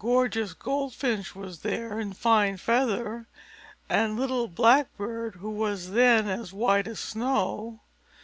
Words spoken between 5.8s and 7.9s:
then as white as snow.